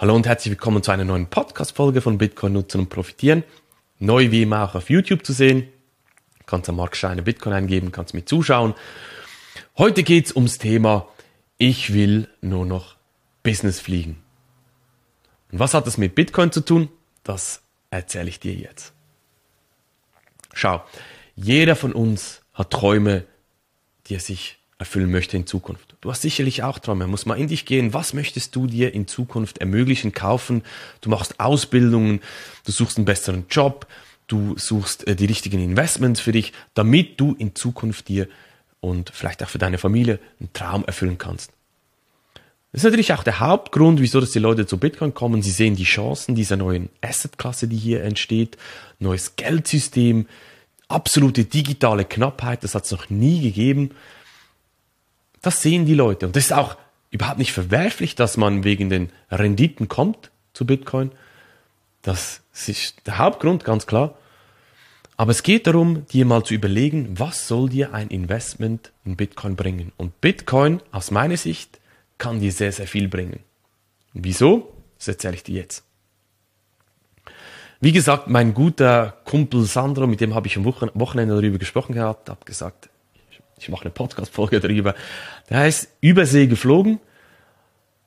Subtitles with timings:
[0.00, 3.44] Hallo und herzlich willkommen zu einer neuen Podcast-Folge von Bitcoin nutzen und profitieren.
[3.98, 5.68] Neu wie immer auch auf YouTube zu sehen.
[6.38, 8.72] Du kannst am Mark Steiner Bitcoin eingeben, kannst mit zuschauen.
[9.76, 11.06] Heute geht's ums Thema,
[11.58, 12.96] ich will nur noch
[13.42, 14.22] Business fliegen.
[15.52, 16.88] Und was hat das mit Bitcoin zu tun?
[17.22, 17.60] Das
[17.90, 18.94] erzähle ich dir jetzt.
[20.54, 20.82] Schau,
[21.36, 23.26] jeder von uns hat Träume,
[24.06, 25.94] die er sich erfüllen möchte in Zukunft.
[26.00, 27.06] Du hast sicherlich auch Träume.
[27.06, 27.92] Muss mal in dich gehen.
[27.92, 30.62] Was möchtest du dir in Zukunft ermöglichen, kaufen?
[31.02, 32.20] Du machst Ausbildungen,
[32.64, 33.86] du suchst einen besseren Job,
[34.26, 38.26] du suchst äh, die richtigen Investments für dich, damit du in Zukunft dir
[38.80, 41.52] und vielleicht auch für deine Familie einen Traum erfüllen kannst.
[42.72, 45.42] Das ist natürlich auch der Hauptgrund, wieso dass die Leute zu Bitcoin kommen.
[45.42, 48.56] Sie sehen die Chancen dieser neuen Assetklasse, die hier entsteht,
[48.98, 50.26] neues Geldsystem,
[50.88, 53.90] absolute digitale Knappheit, das hat es noch nie gegeben.
[55.42, 56.26] Das sehen die Leute.
[56.26, 56.76] Und das ist auch
[57.10, 61.10] überhaupt nicht verwerflich, dass man wegen den Renditen kommt zu Bitcoin.
[62.02, 64.16] Das ist der Hauptgrund, ganz klar.
[65.16, 69.54] Aber es geht darum, dir mal zu überlegen, was soll dir ein Investment in Bitcoin
[69.54, 69.92] bringen?
[69.96, 71.78] Und Bitcoin, aus meiner Sicht,
[72.16, 73.40] kann dir sehr, sehr viel bringen.
[74.12, 74.72] Wieso?
[74.98, 75.84] Das erzähle ich dir jetzt.
[77.80, 82.28] Wie gesagt, mein guter Kumpel Sandro, mit dem habe ich am Wochenende darüber gesprochen gehabt,
[82.28, 82.89] habe gesagt,
[83.62, 84.94] ich mache eine Podcast-Folge darüber.
[85.48, 87.00] Der ist Übersee geflogen,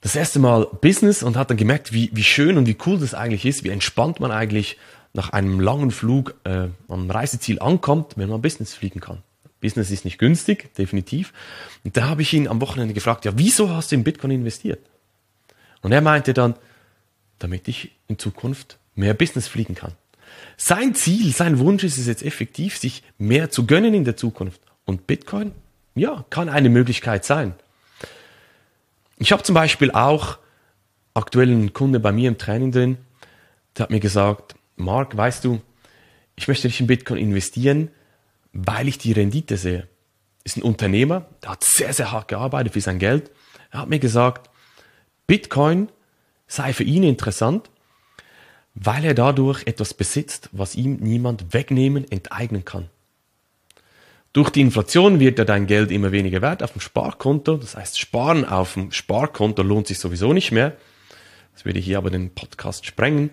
[0.00, 3.14] das erste Mal Business und hat dann gemerkt, wie, wie schön und wie cool das
[3.14, 4.78] eigentlich ist, wie entspannt man eigentlich
[5.14, 9.22] nach einem langen Flug äh, am Reiseziel ankommt, wenn man Business fliegen kann.
[9.60, 11.32] Business ist nicht günstig, definitiv.
[11.84, 14.80] Und da habe ich ihn am Wochenende gefragt, ja, wieso hast du in Bitcoin investiert?
[15.82, 16.54] Und er meinte dann,
[17.38, 19.92] damit ich in Zukunft mehr Business fliegen kann.
[20.56, 24.60] Sein Ziel, sein Wunsch ist es jetzt effektiv, sich mehr zu gönnen in der Zukunft.
[24.92, 25.52] Und Bitcoin,
[25.94, 27.54] ja, kann eine Möglichkeit sein.
[29.16, 30.36] Ich habe zum Beispiel auch
[31.14, 32.98] aktuell einen Kunde bei mir im Training drin,
[33.74, 35.62] der hat mir gesagt, Mark, weißt du,
[36.36, 37.90] ich möchte nicht in Bitcoin investieren,
[38.52, 39.88] weil ich die Rendite sehe.
[40.44, 43.30] Ist ein Unternehmer, der hat sehr, sehr hart gearbeitet für sein Geld.
[43.70, 44.50] Er hat mir gesagt,
[45.26, 45.88] Bitcoin
[46.46, 47.70] sei für ihn interessant,
[48.74, 52.90] weil er dadurch etwas besitzt, was ihm niemand wegnehmen, enteignen kann.
[54.32, 57.56] Durch die Inflation wird ja dein Geld immer weniger wert auf dem Sparkonto.
[57.56, 60.76] Das heißt, Sparen auf dem Sparkonto lohnt sich sowieso nicht mehr.
[61.54, 63.30] Das würde hier aber den Podcast sprengen.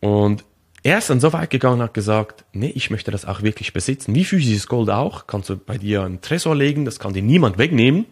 [0.00, 0.44] Und
[0.82, 3.72] er ist dann so weit gegangen und hat gesagt, nee, ich möchte das auch wirklich
[3.72, 4.14] besitzen.
[4.14, 7.58] Wie physisches Gold auch, kannst du bei dir einen Tresor legen, das kann dir niemand
[7.58, 8.06] wegnehmen.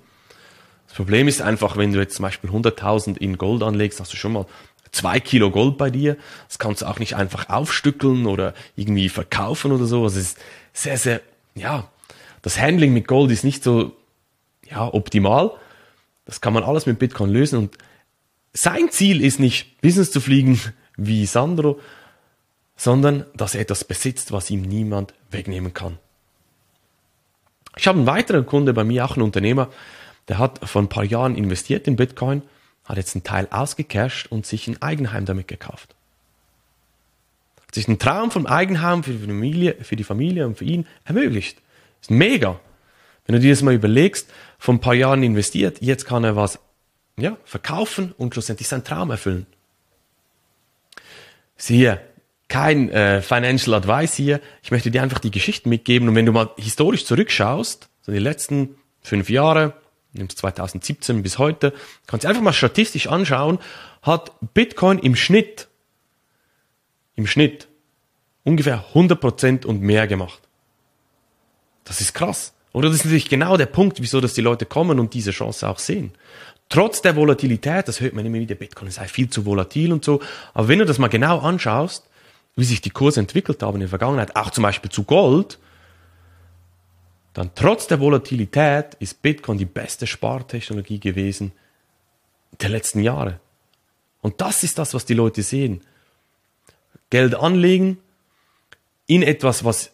[0.86, 4.16] Das Problem ist einfach, wenn du jetzt zum Beispiel 100.000 in Gold anlegst, hast du
[4.16, 4.46] schon mal
[4.92, 6.16] zwei Kilo Gold bei dir.
[6.46, 10.06] Das kannst du auch nicht einfach aufstückeln oder irgendwie verkaufen oder so.
[10.06, 10.38] Es ist
[10.72, 11.20] sehr, sehr
[11.54, 11.90] ja,
[12.42, 13.96] das Handling mit Gold ist nicht so
[14.70, 15.52] ja, optimal.
[16.24, 17.58] Das kann man alles mit Bitcoin lösen.
[17.58, 17.78] Und
[18.52, 20.60] sein Ziel ist nicht, Business zu fliegen
[20.96, 21.80] wie Sandro,
[22.76, 25.98] sondern dass er etwas besitzt, was ihm niemand wegnehmen kann.
[27.76, 29.68] Ich habe einen weiteren Kunde bei mir, auch ein Unternehmer,
[30.28, 32.42] der hat vor ein paar Jahren investiert in Bitcoin,
[32.84, 35.94] hat jetzt einen Teil ausgecasht und sich ein Eigenheim damit gekauft.
[37.78, 41.62] Sich ein Traum vom Eigenheim für die Familie, für die Familie und für ihn ermöglicht.
[42.00, 42.58] Ist mega.
[43.24, 44.28] Wenn du dir das mal überlegst,
[44.58, 46.58] vor ein paar Jahren investiert, jetzt kann er was
[47.16, 49.46] ja, verkaufen und schlussendlich seinen Traum erfüllen.
[51.56, 52.00] Siehe,
[52.48, 54.40] kein äh, Financial Advice hier.
[54.64, 56.08] Ich möchte dir einfach die Geschichten mitgeben.
[56.08, 59.74] Und wenn du mal historisch zurückschaust, so die letzten fünf Jahre,
[60.14, 61.72] nimmst 2017 bis heute,
[62.08, 63.60] kannst du einfach mal statistisch anschauen,
[64.02, 65.68] hat Bitcoin im Schnitt
[67.18, 67.67] im Schnitt
[68.44, 70.40] ungefähr 100% und mehr gemacht.
[71.84, 72.52] Das ist krass.
[72.72, 75.68] Oder das ist natürlich genau der Punkt, wieso dass die Leute kommen und diese Chance
[75.68, 76.12] auch sehen.
[76.68, 80.20] Trotz der Volatilität, das hört man immer wieder, Bitcoin sei viel zu volatil und so.
[80.52, 82.04] Aber wenn du das mal genau anschaust,
[82.56, 85.58] wie sich die Kurse entwickelt haben in der Vergangenheit, auch zum Beispiel zu Gold,
[87.32, 91.52] dann trotz der Volatilität ist Bitcoin die beste Spartechnologie gewesen
[92.60, 93.40] der letzten Jahre.
[94.20, 95.82] Und das ist das, was die Leute sehen.
[97.10, 97.98] Geld anlegen
[99.08, 99.90] in etwas, was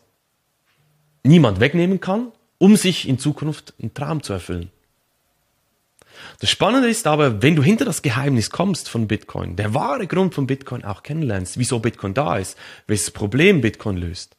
[1.23, 4.71] niemand wegnehmen kann, um sich in Zukunft einen Traum zu erfüllen.
[6.41, 10.35] Das Spannende ist aber, wenn du hinter das Geheimnis kommst von Bitcoin, der wahre Grund
[10.35, 14.37] von Bitcoin auch kennenlernst, wieso Bitcoin da ist, welches Problem Bitcoin löst,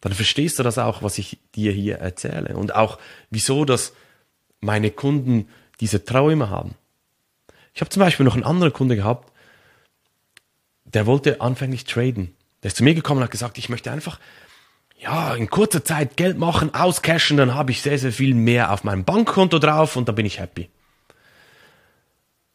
[0.00, 2.98] dann verstehst du das auch, was ich dir hier erzähle und auch
[3.30, 3.92] wieso, dass
[4.60, 5.48] meine Kunden
[5.80, 6.74] diese Träume haben.
[7.74, 9.32] Ich habe zum Beispiel noch einen anderen Kunde gehabt,
[10.84, 12.34] der wollte anfänglich traden.
[12.62, 14.18] Der ist zu mir gekommen und hat gesagt, ich möchte einfach
[15.02, 18.84] ja, in kurzer Zeit Geld machen, auscashen, dann habe ich sehr, sehr viel mehr auf
[18.84, 20.68] meinem Bankkonto drauf und dann bin ich happy.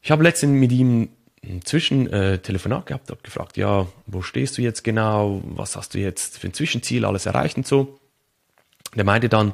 [0.02, 1.10] Ich habe letztens mit ihm
[1.44, 6.00] ein Zwischentelefonat äh, gehabt, habe gefragt, ja, wo stehst du jetzt genau, was hast du
[6.00, 8.00] jetzt für ein Zwischenziel, alles erreicht und so.
[8.96, 9.54] Der meinte dann,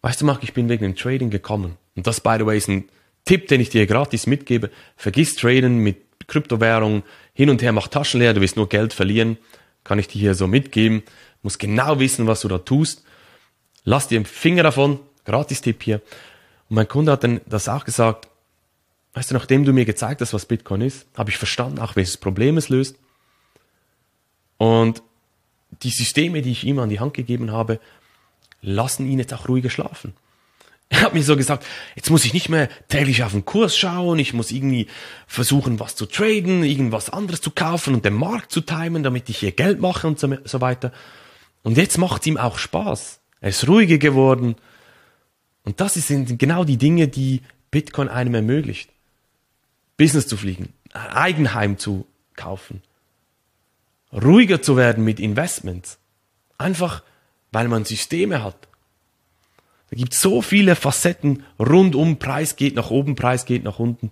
[0.00, 1.76] weißt du, Marc, ich bin wegen dem Trading gekommen.
[1.94, 2.88] Und das, by the way, ist ein
[3.24, 4.70] Tipp, den ich dir gratis mitgebe.
[4.96, 7.02] Vergiss Traden mit Kryptowährung,
[7.34, 9.36] hin und her macht Taschen leer, du wirst nur Geld verlieren.
[9.86, 11.02] Kann ich dir hier so mitgeben.
[11.02, 11.12] Du
[11.44, 13.04] musst genau wissen, was du da tust.
[13.84, 16.02] Lass dir einen Finger davon, Gratis-Tipp hier.
[16.68, 18.26] Und mein Kunde hat dann das auch gesagt,
[19.14, 22.16] weißt du, nachdem du mir gezeigt hast, was Bitcoin ist, habe ich verstanden, auch welches
[22.16, 22.96] Problem es löst.
[24.58, 25.04] Und
[25.82, 27.78] die Systeme, die ich ihm an die Hand gegeben habe,
[28.62, 30.14] lassen ihn jetzt auch ruhiger schlafen.
[30.88, 31.66] Er hat mir so gesagt,
[31.96, 34.86] jetzt muss ich nicht mehr täglich auf den Kurs schauen, ich muss irgendwie
[35.26, 39.38] versuchen, was zu traden, irgendwas anderes zu kaufen und den Markt zu timen, damit ich
[39.38, 40.92] hier Geld mache und so, weiter.
[41.64, 43.20] Und jetzt macht es ihm auch Spaß.
[43.40, 44.54] Er ist ruhiger geworden.
[45.64, 47.42] Und das sind genau die Dinge, die
[47.72, 48.90] Bitcoin einem ermöglicht.
[49.96, 52.06] Business zu fliegen, ein Eigenheim zu
[52.36, 52.82] kaufen,
[54.12, 55.98] ruhiger zu werden mit Investments.
[56.58, 57.02] Einfach,
[57.50, 58.68] weil man Systeme hat,
[59.90, 64.10] da gibt es so viele Facetten rundum, Preis geht nach oben, Preis geht nach unten.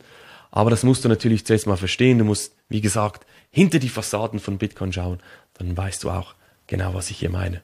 [0.50, 2.19] Aber das musst du natürlich zuerst mal verstehen.
[2.19, 5.19] Du musst, wie gesagt, hinter die Fassaden von Bitcoin schauen.
[5.55, 6.35] Dann weißt du auch
[6.69, 7.61] genau, was ich hier meine.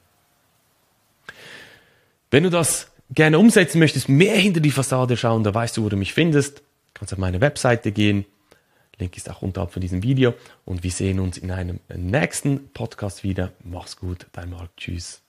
[2.31, 5.89] Wenn du das gerne umsetzen möchtest, mehr hinter die Fassade schauen, da weißt du, wo
[5.89, 6.63] du mich findest.
[6.93, 8.25] Kannst auf meine Webseite gehen.
[8.99, 10.33] Link ist auch unterhalb von diesem Video.
[10.65, 13.51] Und wir sehen uns in einem nächsten Podcast wieder.
[13.63, 14.75] Mach's gut, dein Marc.
[14.77, 15.21] Tschüss.